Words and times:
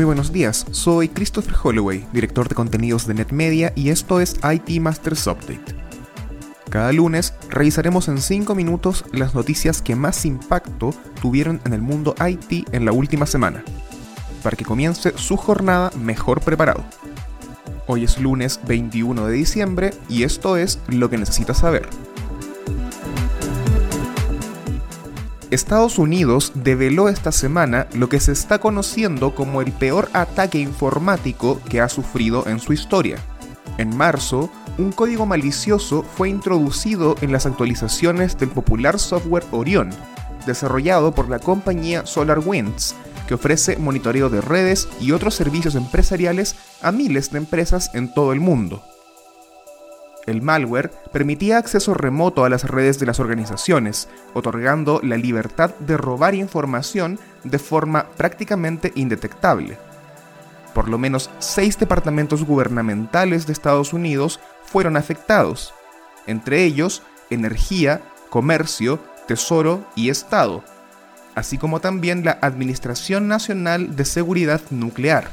Muy 0.00 0.06
buenos 0.06 0.32
días, 0.32 0.64
soy 0.70 1.10
Christopher 1.10 1.54
Holloway, 1.62 2.06
director 2.10 2.48
de 2.48 2.54
contenidos 2.54 3.06
de 3.06 3.12
NetMedia 3.12 3.74
y 3.76 3.90
esto 3.90 4.18
es 4.18 4.40
IT 4.42 4.80
Masters 4.80 5.26
Update. 5.26 5.76
Cada 6.70 6.90
lunes 6.90 7.34
revisaremos 7.50 8.08
en 8.08 8.16
5 8.16 8.54
minutos 8.54 9.04
las 9.12 9.34
noticias 9.34 9.82
que 9.82 9.96
más 9.96 10.24
impacto 10.24 10.94
tuvieron 11.20 11.60
en 11.66 11.74
el 11.74 11.82
mundo 11.82 12.14
IT 12.26 12.66
en 12.72 12.86
la 12.86 12.92
última 12.92 13.26
semana, 13.26 13.62
para 14.42 14.56
que 14.56 14.64
comience 14.64 15.12
su 15.18 15.36
jornada 15.36 15.90
mejor 15.98 16.40
preparado. 16.40 16.82
Hoy 17.86 18.04
es 18.04 18.18
lunes 18.18 18.58
21 18.66 19.26
de 19.26 19.32
diciembre 19.34 19.90
y 20.08 20.22
esto 20.22 20.56
es 20.56 20.78
lo 20.88 21.10
que 21.10 21.18
necesitas 21.18 21.58
saber. 21.58 21.90
Estados 25.50 25.98
Unidos 25.98 26.52
develó 26.54 27.08
esta 27.08 27.32
semana 27.32 27.88
lo 27.94 28.08
que 28.08 28.20
se 28.20 28.30
está 28.30 28.60
conociendo 28.60 29.34
como 29.34 29.60
el 29.60 29.72
peor 29.72 30.08
ataque 30.12 30.60
informático 30.60 31.60
que 31.68 31.80
ha 31.80 31.88
sufrido 31.88 32.46
en 32.46 32.60
su 32.60 32.72
historia. 32.72 33.16
En 33.76 33.96
marzo, 33.96 34.48
un 34.78 34.92
código 34.92 35.26
malicioso 35.26 36.04
fue 36.04 36.28
introducido 36.28 37.16
en 37.20 37.32
las 37.32 37.46
actualizaciones 37.46 38.38
del 38.38 38.50
popular 38.50 39.00
software 39.00 39.44
Orion, 39.50 39.90
desarrollado 40.46 41.12
por 41.12 41.28
la 41.28 41.40
compañía 41.40 42.06
SolarWinds, 42.06 42.94
que 43.26 43.34
ofrece 43.34 43.76
monitoreo 43.76 44.30
de 44.30 44.40
redes 44.40 44.88
y 45.00 45.10
otros 45.10 45.34
servicios 45.34 45.74
empresariales 45.74 46.54
a 46.80 46.92
miles 46.92 47.32
de 47.32 47.38
empresas 47.38 47.90
en 47.94 48.14
todo 48.14 48.32
el 48.32 48.38
mundo. 48.38 48.84
El 50.26 50.42
malware 50.42 50.90
permitía 51.12 51.58
acceso 51.58 51.94
remoto 51.94 52.44
a 52.44 52.48
las 52.48 52.64
redes 52.64 52.98
de 52.98 53.06
las 53.06 53.20
organizaciones, 53.20 54.08
otorgando 54.34 55.00
la 55.02 55.16
libertad 55.16 55.74
de 55.78 55.96
robar 55.96 56.34
información 56.34 57.18
de 57.44 57.58
forma 57.58 58.06
prácticamente 58.16 58.92
indetectable. 58.94 59.78
Por 60.74 60.88
lo 60.88 60.98
menos 60.98 61.30
seis 61.38 61.78
departamentos 61.78 62.44
gubernamentales 62.44 63.46
de 63.46 63.52
Estados 63.52 63.92
Unidos 63.92 64.40
fueron 64.64 64.96
afectados, 64.96 65.74
entre 66.26 66.64
ellos 66.64 67.02
Energía, 67.30 68.02
Comercio, 68.28 69.00
Tesoro 69.26 69.84
y 69.96 70.10
Estado, 70.10 70.62
así 71.34 71.58
como 71.58 71.80
también 71.80 72.24
la 72.24 72.38
Administración 72.42 73.26
Nacional 73.26 73.96
de 73.96 74.04
Seguridad 74.04 74.60
Nuclear 74.70 75.30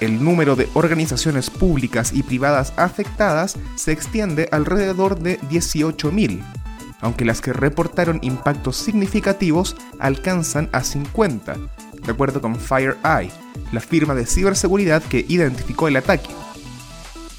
el 0.00 0.22
número 0.22 0.56
de 0.56 0.68
organizaciones 0.74 1.50
públicas 1.50 2.12
y 2.12 2.22
privadas 2.22 2.72
afectadas 2.76 3.56
se 3.76 3.92
extiende 3.92 4.48
alrededor 4.52 5.18
de 5.18 5.40
18.000, 5.42 6.42
aunque 7.00 7.24
las 7.24 7.40
que 7.40 7.52
reportaron 7.52 8.18
impactos 8.22 8.76
significativos 8.76 9.76
alcanzan 9.98 10.68
a 10.72 10.82
50, 10.82 11.56
de 12.04 12.12
acuerdo 12.12 12.40
con 12.40 12.56
FireEye, 12.56 13.32
la 13.72 13.80
firma 13.80 14.14
de 14.14 14.26
ciberseguridad 14.26 15.02
que 15.02 15.24
identificó 15.28 15.88
el 15.88 15.96
ataque. 15.96 16.30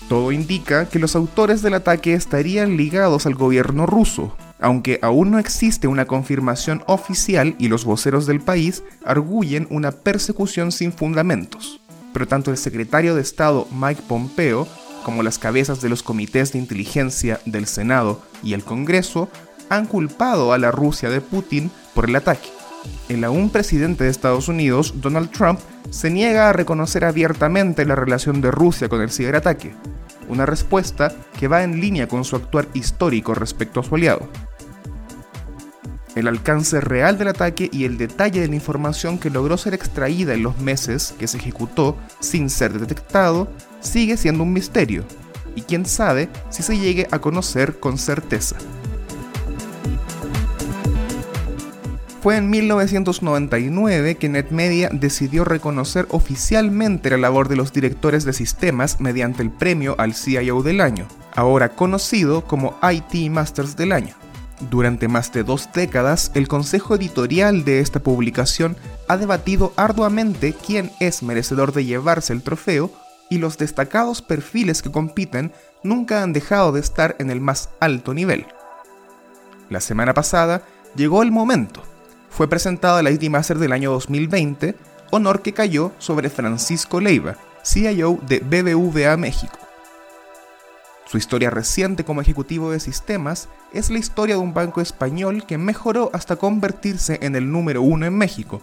Todo 0.08 0.32
indica 0.32 0.90
que 0.90 1.00
los 1.00 1.16
autores 1.16 1.62
del 1.62 1.76
ataque 1.76 2.14
estarían 2.14 2.78
ligados 2.78 3.26
al 3.26 3.36
gobierno 3.36 3.86
ruso, 3.86 4.36
aunque 4.60 5.00
aún 5.02 5.32
no 5.32 5.40
existe 5.40 5.88
una 5.88 6.06
confirmación 6.06 6.84
oficial 6.88 7.56
y 7.60 7.68
los 7.68 7.86
voceros 7.86 8.26
del 8.26 8.42
país 8.42 8.84
arguyen 9.06 9.68
una 9.70 9.92
persecución 9.92 10.72
sin 10.72 10.92
fundamentos 10.92 11.80
pero 12.14 12.28
tanto 12.28 12.52
el 12.52 12.58
secretario 12.58 13.16
de 13.16 13.22
Estado 13.22 13.68
Mike 13.72 14.04
Pompeo 14.08 14.68
como 15.04 15.24
las 15.24 15.40
cabezas 15.40 15.82
de 15.82 15.90
los 15.90 16.04
comités 16.04 16.52
de 16.52 16.60
inteligencia 16.60 17.40
del 17.46 17.66
Senado 17.68 18.22
y 18.44 18.54
el 18.54 18.64
Congreso 18.64 19.30
han 19.70 19.86
culpado 19.86 20.54
a 20.54 20.58
la 20.58 20.72
Rusia 20.72 21.10
de 21.10 21.22
Putin 21.22 21.72
por 21.94 22.10
el 22.10 22.16
ataque. 22.16 22.50
El 23.08 23.24
aún 23.24 23.50
presidente 23.50 24.04
de 24.04 24.10
Estados 24.10 24.48
Unidos, 24.48 24.94
Donald 24.98 25.32
Trump, 25.32 25.60
se 25.90 26.10
niega 26.10 26.50
a 26.50 26.54
reconocer 26.54 27.06
abiertamente 27.06 27.86
la 27.86 27.96
relación 27.96 28.42
de 28.42 28.52
Rusia 28.52 28.90
con 28.90 29.02
el 29.02 29.12
ciberataque, 29.12 29.74
una 30.28 30.46
respuesta 30.46 31.12
que 31.40 31.48
va 31.48 31.64
en 31.64 31.80
línea 31.80 32.08
con 32.08 32.24
su 32.24 32.36
actuar 32.36 32.68
histórico 32.74 33.34
respecto 33.34 33.80
a 33.80 33.84
su 33.84 33.96
aliado 33.96 34.30
el 36.20 36.28
alcance 36.28 36.82
real 36.82 37.18
del 37.18 37.30
ataque 37.30 37.70
y 37.72 37.86
el 37.86 37.98
detalle 37.98 38.42
de 38.42 38.48
la 38.48 38.56
información 38.56 39.18
que 39.18 39.30
logró 39.30 39.58
ser 39.58 39.74
extraída 39.74 40.34
en 40.34 40.44
los 40.44 40.60
meses 40.60 41.14
que 41.18 41.28
se 41.28 41.38
ejecutó 41.38 41.98
sin 42.20 42.50
ser 42.50 42.78
detectado 42.80 43.48
sigue 43.82 44.18
siendo 44.18 44.44
un 44.44 44.54
misterio, 44.54 45.04
y 45.56 45.62
quién 45.62 45.86
sabe 45.86 46.30
si 46.50 46.64
se 46.64 46.78
llegue 46.78 47.08
a 47.12 47.20
conocer 47.20 47.80
con 47.80 47.98
certeza. 47.98 48.58
Fue 52.22 52.36
en 52.36 52.50
1999 52.50 54.16
que 54.16 54.28
NetMedia 54.28 54.90
decidió 54.92 55.46
reconocer 55.46 56.06
oficialmente 56.10 57.10
la 57.10 57.18
labor 57.18 57.48
de 57.48 57.56
los 57.56 57.72
directores 57.72 58.26
de 58.26 58.34
sistemas 58.34 59.00
mediante 59.00 59.42
el 59.42 59.52
premio 59.52 59.96
al 59.98 60.14
CIO 60.14 60.62
del 60.62 60.82
año, 60.82 61.08
ahora 61.34 61.70
conocido 61.70 62.44
como 62.44 62.78
IT 62.84 63.32
Masters 63.32 63.78
del 63.78 63.94
año. 63.94 64.16
Durante 64.60 65.08
más 65.08 65.32
de 65.32 65.44
dos 65.44 65.70
décadas, 65.74 66.32
el 66.34 66.50
consejo 66.50 66.96
editorial 66.96 67.64
de 67.64 67.80
esta 67.80 68.02
publicación 68.02 68.76
ha 69.08 69.16
debatido 69.16 69.72
arduamente 69.78 70.54
quién 70.54 70.92
es 71.00 71.24
merecedor 71.24 71.72
de 71.72 71.86
llevarse 71.86 72.34
el 72.34 72.44
trofeo 72.44 72.92
y 73.30 73.38
los 73.38 73.58
destacados 73.58 74.22
perfiles 74.22 74.82
que 74.82 74.92
compiten 74.92 75.54
nunca 75.82 76.24
han 76.24 76.34
dejado 76.34 76.74
de 76.74 76.82
estar 76.82 77.16
en 77.20 77.30
el 77.30 77.40
más 77.40 77.70
alto 77.80 78.14
nivel. 78.14 78.48
La 79.70 79.80
semana 79.80 80.14
pasada 80.14 80.64
llegó 80.96 81.24
el 81.24 81.32
momento. 81.32 81.82
Fue 82.30 82.50
presentado 82.50 83.00
el 83.00 83.08
IT 83.08 83.30
Master 83.30 83.60
del 83.60 83.72
año 83.72 83.92
2020, 83.92 84.76
honor 85.12 85.42
que 85.42 85.54
cayó 85.54 85.94
sobre 86.00 86.30
Francisco 86.30 87.00
Leiva, 87.00 87.38
CIO 87.64 88.20
de 88.28 88.40
BBVA 88.40 89.16
México. 89.16 89.69
Su 91.10 91.18
historia 91.18 91.50
reciente 91.50 92.06
como 92.06 92.22
ejecutivo 92.22 92.70
de 92.70 92.80
sistemas 92.80 93.50
es 93.74 93.90
la 93.90 93.98
historia 93.98 94.36
de 94.36 94.42
un 94.42 94.54
banco 94.54 94.80
español 94.80 95.44
que 95.48 95.58
mejoró 95.58 96.12
hasta 96.14 96.36
convertirse 96.36 97.18
en 97.24 97.36
el 97.36 97.52
número 97.52 97.82
uno 97.82 98.06
en 98.06 98.16
México. 98.16 98.62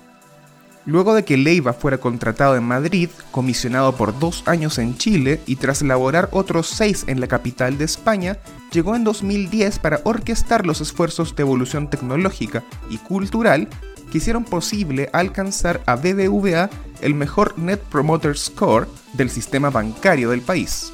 Luego 0.84 1.14
de 1.14 1.24
que 1.24 1.36
Leiva 1.36 1.72
fuera 1.72 1.98
contratado 1.98 2.54
en 2.54 2.62
Madrid, 2.62 3.10
comisionado 3.32 3.96
por 3.96 4.16
dos 4.20 4.44
años 4.46 4.78
en 4.78 4.96
Chile 4.96 5.40
y 5.46 5.56
tras 5.56 5.82
elaborar 5.82 6.28
otros 6.30 6.68
seis 6.68 7.02
en 7.08 7.18
la 7.18 7.26
capital 7.26 7.78
de 7.78 7.84
España, 7.84 8.38
llegó 8.70 8.94
en 8.94 9.02
2010 9.02 9.80
para 9.80 10.00
orquestar 10.04 10.66
los 10.66 10.80
esfuerzos 10.80 11.34
de 11.34 11.42
evolución 11.42 11.90
tecnológica 11.90 12.62
y 12.88 12.98
cultural 12.98 13.66
que 14.12 14.18
hicieron 14.18 14.44
posible 14.44 15.10
alcanzar 15.12 15.82
a 15.86 15.96
BBVA 15.96 16.70
el 17.00 17.14
mejor 17.14 17.58
Net 17.58 17.80
Promoter 17.80 18.38
Score 18.38 18.86
del 19.14 19.30
sistema 19.30 19.70
bancario 19.70 20.30
del 20.30 20.42
país 20.42 20.92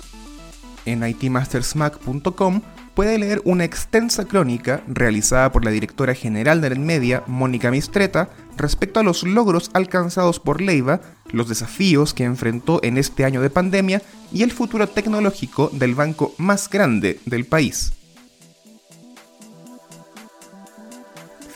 en 0.86 1.06
itmastersmac.com 1.06 2.62
puede 2.94 3.18
leer 3.18 3.40
una 3.44 3.64
extensa 3.64 4.26
crónica 4.26 4.82
realizada 4.86 5.50
por 5.52 5.64
la 5.64 5.70
directora 5.70 6.14
general 6.14 6.60
de 6.60 6.74
Media, 6.76 7.22
Mónica 7.26 7.70
Mistreta, 7.70 8.28
respecto 8.56 9.00
a 9.00 9.02
los 9.02 9.22
logros 9.22 9.70
alcanzados 9.72 10.40
por 10.40 10.60
Leiva, 10.60 11.00
los 11.30 11.48
desafíos 11.48 12.14
que 12.14 12.24
enfrentó 12.24 12.80
en 12.82 12.98
este 12.98 13.24
año 13.24 13.40
de 13.40 13.50
pandemia 13.50 14.02
y 14.32 14.42
el 14.42 14.52
futuro 14.52 14.86
tecnológico 14.88 15.70
del 15.72 15.94
banco 15.94 16.34
más 16.38 16.68
grande 16.68 17.20
del 17.24 17.46
país. 17.46 17.92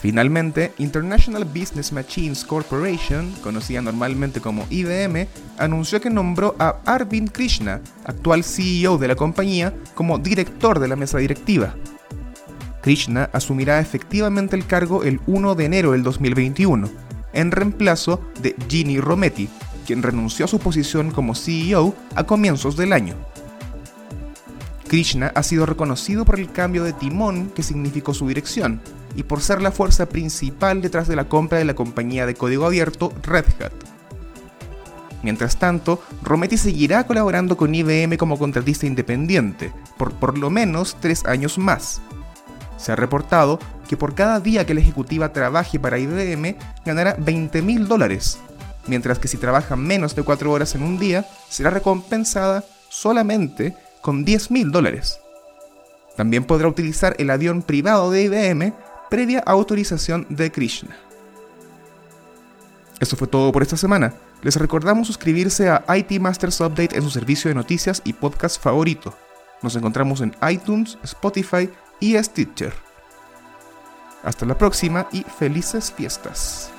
Finalmente, 0.06 0.72
International 0.78 1.44
Business 1.44 1.90
Machines 1.92 2.44
Corporation, 2.44 3.34
conocida 3.42 3.82
normalmente 3.82 4.40
como 4.40 4.64
IBM, 4.70 5.26
anunció 5.58 6.00
que 6.00 6.10
nombró 6.10 6.54
a 6.60 6.76
Arvind 6.86 7.32
Krishna, 7.32 7.80
actual 8.04 8.44
CEO 8.44 8.98
de 8.98 9.08
la 9.08 9.16
compañía, 9.16 9.74
como 9.96 10.18
director 10.18 10.78
de 10.78 10.86
la 10.86 10.94
mesa 10.94 11.18
directiva. 11.18 11.74
Krishna 12.82 13.30
asumirá 13.32 13.80
efectivamente 13.80 14.54
el 14.54 14.64
cargo 14.64 15.02
el 15.02 15.18
1 15.26 15.56
de 15.56 15.64
enero 15.64 15.90
del 15.90 16.04
2021, 16.04 16.88
en 17.32 17.50
reemplazo 17.50 18.20
de 18.40 18.54
Ginny 18.68 19.00
Rometty, 19.00 19.48
quien 19.88 20.04
renunció 20.04 20.44
a 20.44 20.48
su 20.48 20.60
posición 20.60 21.10
como 21.10 21.34
CEO 21.34 21.96
a 22.14 22.22
comienzos 22.22 22.76
del 22.76 22.92
año. 22.92 23.16
Krishna 24.86 25.32
ha 25.34 25.42
sido 25.42 25.66
reconocido 25.66 26.24
por 26.24 26.38
el 26.38 26.52
cambio 26.52 26.84
de 26.84 26.92
timón 26.92 27.50
que 27.56 27.64
significó 27.64 28.14
su 28.14 28.28
dirección, 28.28 28.80
y 29.16 29.24
por 29.24 29.40
ser 29.40 29.62
la 29.62 29.72
fuerza 29.72 30.06
principal 30.06 30.82
detrás 30.82 31.08
de 31.08 31.16
la 31.16 31.28
compra 31.28 31.58
de 31.58 31.64
la 31.64 31.74
compañía 31.74 32.26
de 32.26 32.34
código 32.34 32.66
abierto 32.66 33.12
Red 33.22 33.46
Hat. 33.60 33.72
Mientras 35.22 35.56
tanto, 35.56 36.00
Rometti 36.22 36.56
seguirá 36.56 37.04
colaborando 37.04 37.56
con 37.56 37.74
IBM 37.74 38.16
como 38.16 38.38
contratista 38.38 38.86
independiente, 38.86 39.72
por 39.96 40.12
por 40.12 40.38
lo 40.38 40.50
menos 40.50 40.96
tres 41.00 41.24
años 41.24 41.58
más. 41.58 42.00
Se 42.76 42.92
ha 42.92 42.96
reportado 42.96 43.58
que 43.88 43.96
por 43.96 44.14
cada 44.14 44.38
día 44.38 44.66
que 44.66 44.74
la 44.74 44.80
ejecutiva 44.80 45.32
trabaje 45.32 45.80
para 45.80 45.98
IBM 45.98 46.56
ganará 46.84 47.16
20 47.18 47.62
mil 47.62 47.88
dólares, 47.88 48.38
mientras 48.86 49.18
que 49.18 49.28
si 49.28 49.38
trabaja 49.38 49.74
menos 49.74 50.14
de 50.14 50.22
4 50.22 50.52
horas 50.52 50.74
en 50.74 50.82
un 50.82 50.98
día, 50.98 51.26
será 51.48 51.70
recompensada 51.70 52.64
solamente 52.88 53.74
con 54.02 54.24
10 54.24 54.50
mil 54.50 54.70
dólares. 54.70 55.18
También 56.16 56.44
podrá 56.44 56.68
utilizar 56.68 57.14
el 57.18 57.30
avión 57.30 57.62
privado 57.62 58.10
de 58.10 58.22
IBM 58.22 58.72
previa 59.08 59.40
autorización 59.40 60.26
de 60.28 60.50
Krishna. 60.50 60.96
Eso 63.00 63.16
fue 63.16 63.26
todo 63.26 63.52
por 63.52 63.62
esta 63.62 63.76
semana. 63.76 64.14
Les 64.42 64.56
recordamos 64.56 65.06
suscribirse 65.06 65.68
a 65.68 65.84
IT 65.96 66.20
Masters 66.20 66.60
Update 66.60 66.96
en 66.96 67.02
su 67.02 67.10
servicio 67.10 67.48
de 67.48 67.54
noticias 67.54 68.00
y 68.04 68.12
podcast 68.12 68.62
favorito. 68.62 69.14
Nos 69.62 69.76
encontramos 69.76 70.20
en 70.20 70.34
iTunes, 70.48 70.98
Spotify 71.02 71.70
y 72.00 72.16
Stitcher. 72.22 72.72
Hasta 74.22 74.46
la 74.46 74.56
próxima 74.56 75.08
y 75.12 75.22
felices 75.22 75.92
fiestas. 75.92 76.70